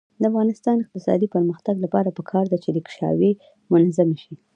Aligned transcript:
د 0.21 0.23
افغانستان 0.31 0.75
د 0.77 0.83
اقتصادي 0.85 1.27
پرمختګ 1.35 1.75
لپاره 1.85 2.15
پکار 2.17 2.45
ده 2.51 2.57
چې 2.63 2.69
ریکشاوې 2.77 3.31
منظمې 3.71 4.17
شي. 4.23 4.33